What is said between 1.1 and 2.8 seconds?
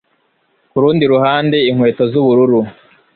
ruhande inkweto z'ubururu